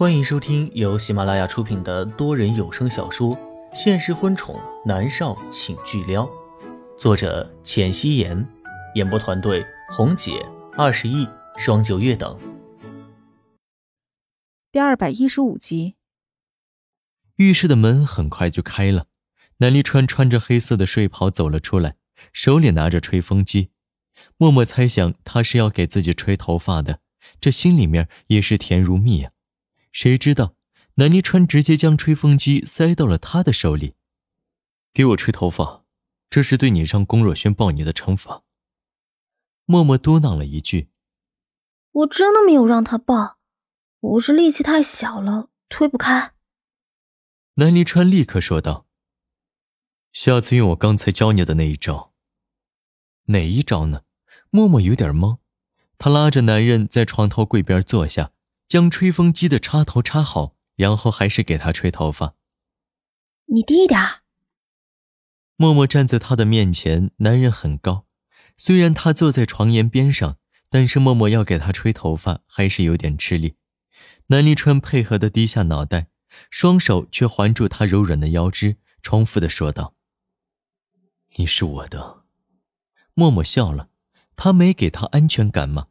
[0.00, 3.36] 欢迎收听由喜马拉雅出品的多人有声小说
[3.74, 6.24] 《现实婚宠男少请巨撩》，
[6.96, 8.48] 作者：浅汐颜，
[8.94, 10.42] 演播团队：红姐、
[10.72, 11.28] 二十亿、
[11.58, 12.40] 双九月等。
[14.72, 15.96] 第二百一十五集，
[17.36, 19.04] 浴室的门很快就开了，
[19.58, 21.96] 南离川穿着黑色的睡袍走了出来，
[22.32, 23.68] 手里拿着吹风机。
[24.38, 27.00] 默默猜想他是要给自己吹头发的，
[27.38, 29.32] 这心里面也是甜如蜜啊。
[29.92, 30.54] 谁知道
[30.94, 33.94] 南离川直接将吹风机塞到了他的手里，
[34.92, 35.84] 给我吹头发，
[36.28, 38.42] 这是对你让龚若轩抱你的惩罚。
[39.64, 40.90] 默默嘟囔了一句
[41.92, 43.38] ：“我真的没有让他抱，
[44.00, 46.34] 我是力气太小了，推不开。”
[47.54, 48.86] 南离川立刻说道
[50.12, 52.12] ：“下次用我刚才教你的那一招。”
[53.26, 54.02] 哪一招呢？
[54.50, 55.38] 默默有点懵，
[55.98, 58.32] 他拉着男人在床头柜边坐下。
[58.70, 62.36] 将吹风机的插头插好，然后还是给他吹头发。
[63.46, 64.00] 你低一点。
[65.56, 68.06] 默默站在他的面前，男人很高，
[68.56, 73.56] 虽然他坐在床沿边上，但是默默要给他吹头发还是有点吃力。
[74.28, 76.06] 南离川配合的低下脑袋，
[76.48, 79.96] 双手却环住他柔软的腰肢，重复的说道
[81.34, 82.22] ：“你是我的。”
[83.14, 83.88] 默默笑了，
[84.36, 85.88] 他没给他安全感吗？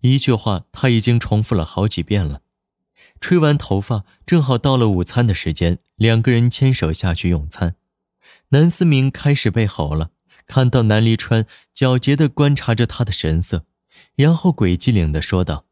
[0.00, 2.42] 一句话，他已经重复了好几遍了。
[3.20, 7.74] 吹完头发，正好到了午餐的时间，两个人牵手下去用餐。
[8.50, 10.10] 南思明开始被吼了，
[10.46, 13.64] 看到南离川皎洁的观察着他的神色，
[14.14, 15.66] 然后鬼机灵的说道：“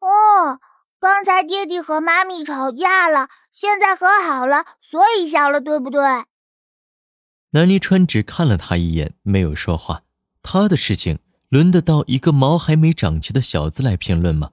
[0.00, 0.60] 哦，
[1.00, 6.02] 刚才爹地和妈咪吵架了，现在和好了，所以笑了，对不对？”
[7.52, 10.02] 南离川只看了他一眼，没有说话。
[10.42, 11.18] 他的事情。
[11.50, 14.52] 轮得到一个毛还没长齐的小子来评论吗？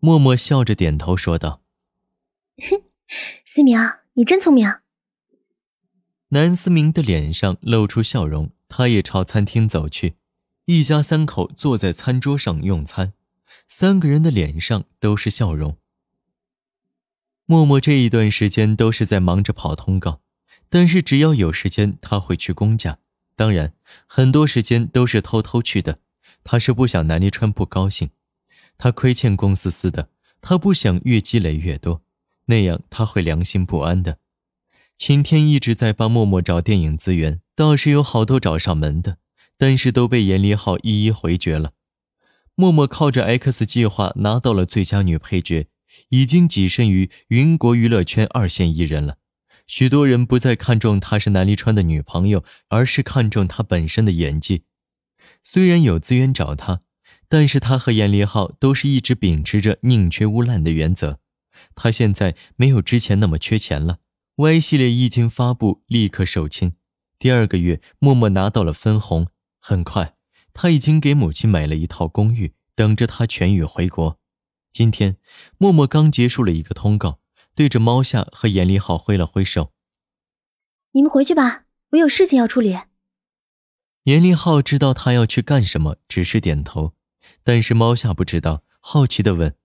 [0.00, 1.62] 默默笑着点头说道
[2.58, 2.82] ：“哼，
[3.44, 3.78] 思明，
[4.14, 4.68] 你真聪明。”
[6.30, 10.16] 南思明的脸上露出笑容，他也朝餐厅走去。
[10.64, 13.12] 一家三口坐在餐桌上用餐，
[13.68, 15.78] 三个人的脸上都是笑容。
[17.44, 20.20] 默默这一段时间都是在忙着跑通告，
[20.68, 22.98] 但是只要有时间，他会去公家。
[23.36, 23.74] 当然，
[24.06, 26.00] 很多时间都是偷偷去的。
[26.42, 28.10] 他是不想南离川不高兴，
[28.78, 30.08] 他亏欠龚思思的，
[30.40, 32.02] 他不想越积累越多，
[32.46, 34.18] 那样他会良心不安的。
[34.96, 39.18] 晴天一直在帮默默找电影资源，倒是有好多找上门的，
[39.58, 41.72] 但是都被严立浩一一回绝了。
[42.54, 45.68] 默默靠着 X 计划拿到了最佳女配角，
[46.08, 49.18] 已经跻身于云国娱乐圈二线艺人了。
[49.66, 54.64] 许多人不再看重她是南离川的女朋友，而是看重她本身的演技。
[55.42, 56.82] 虽然有资源找她，
[57.28, 61.18] 但是她和严立浩都是一直秉持着宁缺毋滥的原则。
[61.74, 63.98] 她现在没有之前那么缺钱了。
[64.36, 66.74] Y 系列一经发布，立刻售罄。
[67.18, 69.28] 第二个月，默默拿到了分红。
[69.58, 70.14] 很快，
[70.52, 74.20] 他已经给母亲买了一套公寓，等着她痊愈回国。
[74.72, 75.16] 今天，
[75.56, 77.20] 默默刚结束了一个通告。
[77.56, 79.72] 对着猫夏和严立浩挥了挥手
[80.92, 82.78] ：“你们回去吧，我有事情要处理。”
[84.04, 86.92] 严立浩知道他要去干什么，只是点头。
[87.42, 89.56] 但是猫夏不知道，好奇的问：“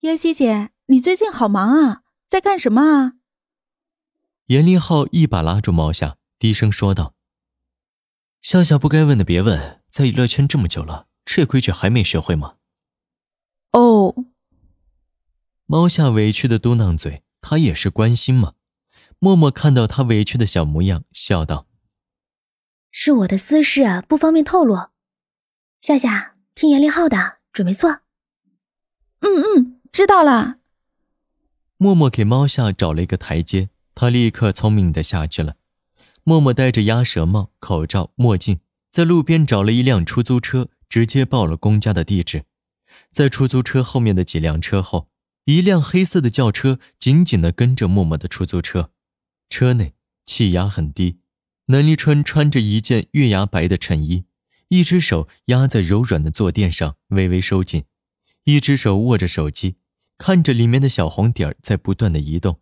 [0.00, 3.14] 妍希姐，你最近好忙啊，在干什么啊？”
[4.46, 7.16] 严立浩一把拉住猫夏，低声说道
[8.40, 12.58] ：“笑笑不该问的别问，在娱乐圈这么久了，这规矩还没学会吗？”
[13.72, 14.26] 哦。
[15.66, 18.52] 猫夏委屈的嘟囔嘴，他也是关心嘛。
[19.18, 21.66] 默默看到他委屈的小模样，笑道
[22.92, 24.88] ：“是我的私事啊，不方便透露。
[25.80, 28.00] 夏夏，听严立浩的，准没错。
[29.20, 30.56] ”“嗯嗯，知道了。”
[31.78, 35.56] 默默给猫夏找了一个台阶，他立刻聪明的下去了。
[36.24, 38.60] 默默戴着鸭舌帽、口罩、墨镜，
[38.90, 42.44] 在路边找了一辆出租车，直接报了公家的地址。
[43.10, 45.08] 在出租车后面的几辆车后。
[45.46, 48.90] 一辆黑色的轿车紧紧地跟着默默的出租车，
[49.50, 49.94] 车内
[50.24, 51.18] 气压很低。
[51.66, 54.24] 南离川穿着一件月牙白的衬衣，
[54.68, 57.84] 一只手压在柔软的坐垫上，微微收紧，
[58.44, 59.76] 一只手握着手机，
[60.16, 62.60] 看着里面的小红点在不断的移动，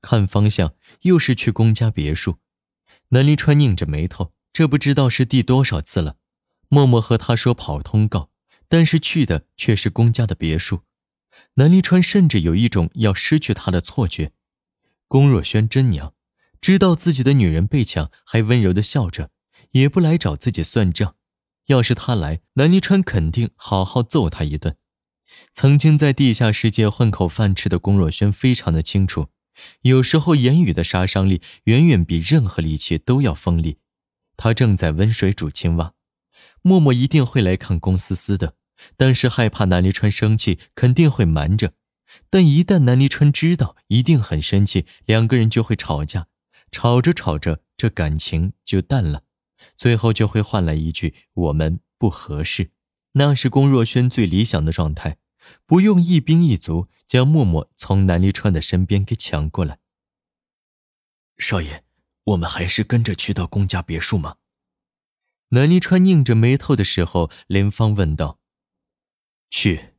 [0.00, 2.38] 看方向又是去公家别墅。
[3.10, 6.16] 南离川拧着眉头，这不知道是第多少次了。
[6.68, 8.30] 默默和他说跑通告，
[8.68, 10.82] 但是去的却是公家的别墅。
[11.54, 14.32] 南离川甚至有一种要失去他的错觉。
[15.08, 16.14] 龚若轩真娘，
[16.60, 19.30] 知道自己的女人被抢，还温柔的笑着，
[19.72, 21.16] 也不来找自己算账。
[21.66, 24.76] 要是他来，南离川肯定好好揍他一顿。
[25.52, 29.28] 曾经在地下世界混口饭吃的龚若轩非常的清楚，
[29.82, 33.78] 有时候言语的杀伤力远远比任何利器都要锋利。
[34.36, 35.94] 他正在温水煮青蛙，
[36.60, 38.54] 默默一定会来看龚思思的，
[38.96, 41.74] 但是害怕南离川生气，肯定会瞒着。
[42.30, 46.28] 但一旦南离川知道，一定很生气，两个人就会吵架，
[46.70, 49.22] 吵着吵着，这感情就淡了，
[49.76, 52.70] 最后就会换来一句“我们不合适”。
[53.16, 55.18] 那是龚若轩最理想的状态，
[55.66, 59.78] 不用一兵一卒将默默从南离川的身边给抢过来。
[61.38, 61.84] 少爷，
[62.24, 64.36] 我们还是跟着去到龚家别墅吗？
[65.50, 68.38] 南离川拧着眉头的时候，林芳问道
[69.54, 69.90] ：“去。”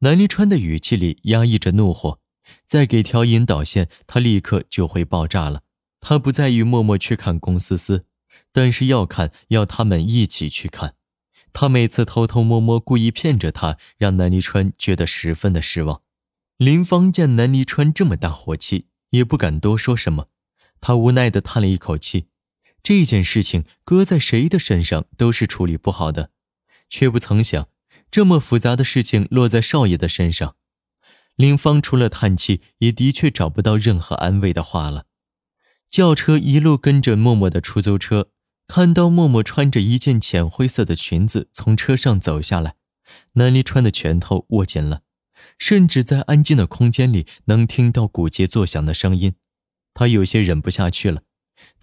[0.00, 2.20] 南离川的语气里压抑着怒火，
[2.64, 5.62] 再给条引导线，他立刻就会爆炸了。
[6.00, 8.06] 他不在于默默去看龚思思，
[8.52, 10.94] 但是要看，要他们一起去看。
[11.52, 16.02] 他每次偷偷摸摸、故意骗着他，让南离川觉得十分的失望。
[16.56, 20.28] 林芳见南离川这么大火气，也不敢多说什么。
[20.80, 22.28] 他无奈地叹了一口气。
[22.82, 26.30] 这件事情搁在谁的身上都是处理不好的，
[26.88, 27.68] 却不曾想，
[28.12, 30.54] 这么复杂的事情落在少爷的身上。
[31.34, 35.06] 林芳除了叹气，也的确找不到任何安慰的话了。
[35.90, 38.28] 轿车一路跟着默默的出租车。
[38.68, 42.76] 看到默默穿着一件浅灰色的裙子从车上走下来，
[43.34, 45.02] 南离川的拳头握紧了，
[45.58, 49.34] 甚至在安静的空间里能听到骨节作响的声音。
[49.92, 51.22] 他有些忍不下去了，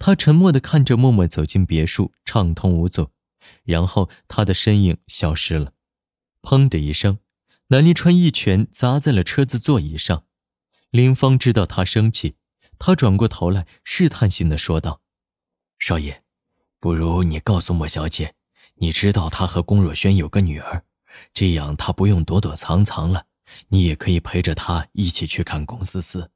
[0.00, 3.10] 他沉默地看着默默走进别墅，畅通无阻，
[3.62, 5.72] 然后他的身影消失了。
[6.42, 7.18] 砰的一声，
[7.68, 10.24] 南离川一拳砸在了车子座椅上。
[10.90, 12.36] 林芳知道他生气，
[12.78, 15.02] 他转过头来试探性地说道
[15.78, 16.22] ：“少爷。”
[16.80, 18.34] 不如你告诉莫小姐，
[18.76, 20.82] 你知道她和龚若轩有个女儿，
[21.34, 23.26] 这样她不用躲躲藏藏了。
[23.68, 26.30] 你也可以陪着她一起去看龚思思，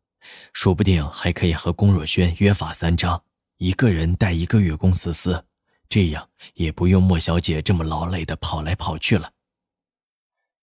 [0.53, 3.25] 说不定还可以和龚若轩约法三章，
[3.57, 5.47] 一个人带一个月龚思思，
[5.89, 9.33] 这样也不用莫小姐这么劳累的跑来跑去了。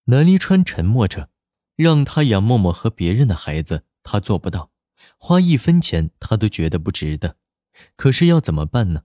[0.05, 1.29] 南离川沉默着，
[1.75, 4.71] 让他养默默和别人的孩子，他做不到，
[5.17, 7.37] 花一分钱他都觉得不值得。
[7.95, 9.03] 可是要怎么办呢？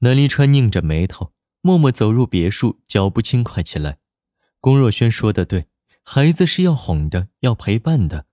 [0.00, 1.32] 南离川拧着眉头，
[1.62, 3.98] 默默走入别墅，脚步轻快起来。
[4.60, 5.68] 龚若轩说的对，
[6.02, 8.26] 孩子是要哄的，要陪伴的。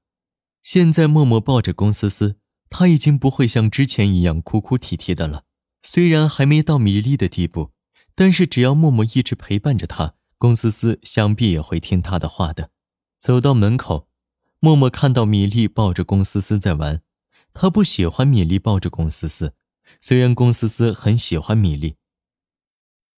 [0.62, 2.38] 现在默默抱着龚思思，
[2.70, 5.46] 他已经不会像之前一样哭哭啼啼的了。
[5.82, 7.72] 虽然还没到米粒的地步，
[8.16, 12.70] 但是只要默默一直陪伴着他，龚思思想必也会听他的话的。
[13.18, 14.10] 走到门口，
[14.60, 17.02] 默默看到米粒抱着龚思思在玩，
[17.54, 19.54] 他不喜欢米粒抱着龚思思。
[20.02, 21.96] 虽然龚思思很喜欢米粒，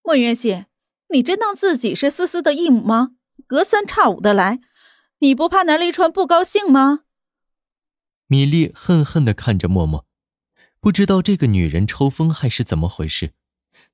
[0.03, 0.65] 莫元熙，
[1.09, 3.13] 你真当自己是思思的义母吗？
[3.47, 4.59] 隔三差五的来，
[5.17, 7.05] 你不怕南离川不高兴吗？
[8.27, 10.05] 米粒恨恨的看着默默，
[10.79, 13.31] 不知道这个女人抽风还是怎么回事。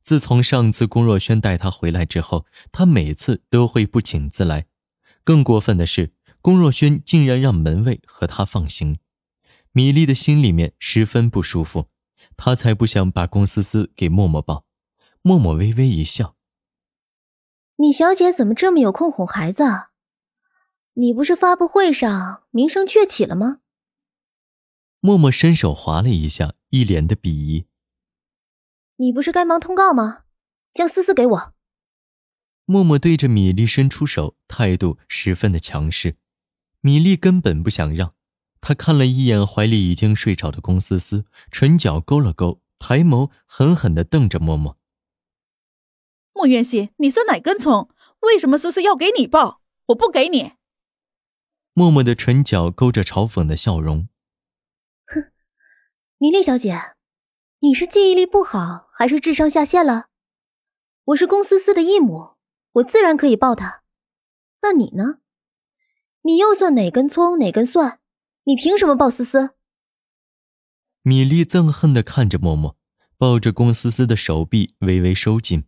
[0.01, 4.67] 自从上次龚若轩带他回来之后，他每次都会不请自来。
[5.23, 8.99] 更过分的是，龚若轩竟然让门卫和他放行。
[9.71, 11.87] 米粒的心里面十分不舒服。
[12.37, 14.65] 她才不想把龚思思给默默抱。
[15.21, 16.35] 默默微微一笑
[17.77, 19.63] ：“米小姐怎么这么有空哄孩子？
[20.93, 23.59] 你不是发布会上名声鹊起了吗？”
[24.99, 27.67] 默默伸手划了一下，一脸的鄙夷
[29.01, 30.25] ：“你不是该忙通告吗？
[30.75, 31.53] 将思思给我。”
[32.65, 36.17] 默默对着米粒伸出手，态度十分的强势。
[36.81, 38.13] 米粒根本不想让。
[38.61, 44.77] 她看了一眼怀里已经睡着的龚思思，唇角勾了勾，抬眸狠狠的瞪着默默。
[46.33, 47.89] 莫渊熙，你算哪根葱？
[48.19, 49.63] 为什么思思要给你抱？
[49.87, 50.53] 我不给你。
[51.73, 54.07] 默默的唇角勾着嘲讽的笑容。
[55.07, 55.31] 哼，
[56.19, 56.79] 米粒小姐，
[57.63, 60.07] 你是记忆力不好，还是智商下线了？
[61.03, 62.31] 我是龚思思的义母，
[62.71, 63.83] 我自然可以抱她。
[64.63, 65.19] 那你呢？
[66.23, 67.99] 你又算哪根葱，哪根蒜？
[68.45, 69.51] 你凭什么抱思思？
[71.03, 72.75] 米粒憎恨的看着默默，
[73.15, 75.65] 抱着龚思思的手臂微微收紧。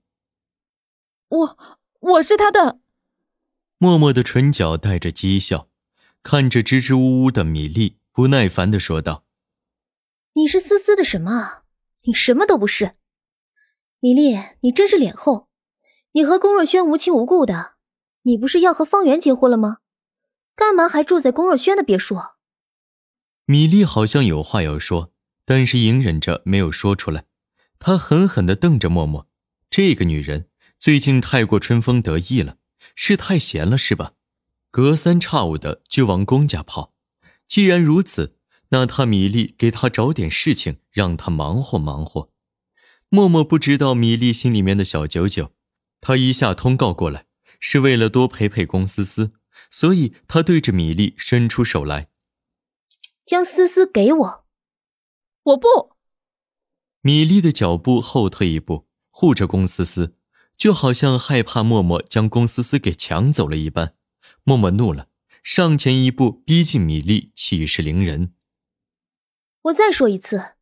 [1.28, 1.58] 我
[2.00, 2.80] 我是他的。
[3.78, 5.70] 默默的唇角带着讥笑，
[6.24, 9.26] 看着支支吾吾的米粒，不耐烦的说道
[10.34, 11.62] ：“你是思思的什么？
[12.04, 12.96] 你什么都不是。
[14.00, 15.50] 米粒，你真是脸厚。
[16.14, 17.74] 你和龚若轩无亲无故的，
[18.24, 19.78] 你不是要和方圆结婚了吗？
[20.56, 22.20] 干嘛还住在龚若轩的别墅？”
[23.46, 25.12] 米粒好像有话要说，
[25.46, 27.26] 但是隐忍着没有说出来。
[27.80, 29.28] 她狠狠地瞪着默默，
[29.70, 32.58] 这个女人最近太过春风得意了，
[32.96, 34.14] 是太闲了是吧？
[34.72, 36.94] 隔三差五的就往公家跑。
[37.48, 38.38] 既然如此，
[38.74, 42.32] 那他米粒给他找点事情，让他忙活忙活。
[43.08, 45.52] 默默不知道米粒心里面的小九九，
[46.02, 47.28] 他一下通告过来，
[47.60, 49.34] 是为了多陪陪龚思思，
[49.70, 52.10] 所以他对着米粒伸出手来，
[53.24, 54.46] 将思思给我。
[55.44, 55.68] 我不。
[57.02, 60.16] 米粒的脚步后退一步，护着龚思思，
[60.58, 63.94] 就好像害怕默默将龚思思给抢走了一般。
[64.44, 65.10] 默默怒了，
[65.44, 68.34] 上前一步逼近米粒，气势凌人。
[69.64, 70.56] 我再说一次，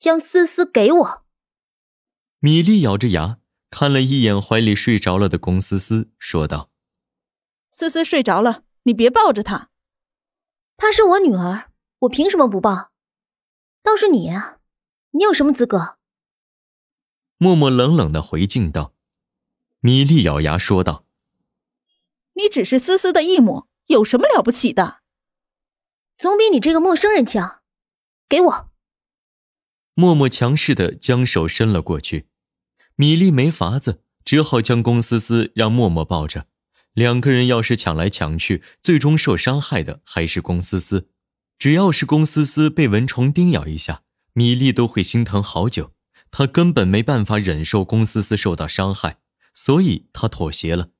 [0.00, 1.24] 将思思给我。
[2.40, 3.38] 米粒咬着牙
[3.70, 6.70] 看了一眼怀里睡着了的龚思思，说道
[7.70, 9.70] ：“思思睡着了，你别抱着她。
[10.76, 11.70] 她是我女儿，
[12.00, 12.90] 我凭什么不抱？
[13.84, 14.58] 倒是你啊，
[15.12, 15.98] 你有什么资格？”
[17.38, 18.92] 默默冷冷的回敬道。
[19.78, 21.04] 米粒咬牙说道
[22.34, 25.02] ：“你只是思思的义母，有什么了不起的？
[26.18, 27.61] 总比你这个陌生人强。
[28.32, 28.70] 给我。”
[29.94, 32.28] 默默强势的将手伸了过去。
[32.96, 36.46] 米粒没法子，只好将龚思思让默默抱着。
[36.94, 41.10] 两个人要是抢来抢去，最终受伤害的还是龚思思。
[41.58, 45.92] 只要是龚思思被蚊虫叮咬一下，米粒都会心疼好久。
[46.30, 49.18] 她根本没办法忍受龚思思受到伤害，
[49.52, 50.90] 所以她妥协了。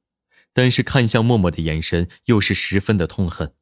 [0.53, 3.55] 但是看向默默的眼神又是十分的痛恨。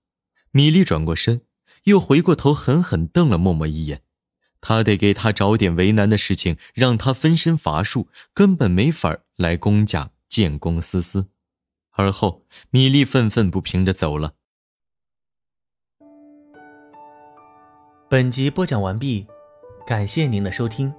[0.50, 1.42] 米粒转过身，
[1.84, 4.02] 又回过头狠狠瞪了默默一眼。
[4.60, 11.28] 他得给他找点为难的事情，让他分身乏术，根本没法来公家见公思思。
[11.92, 14.34] 而后，米粒愤愤不平的走了。
[18.10, 19.26] 本集播讲完毕，
[19.86, 20.92] 感谢您的收听。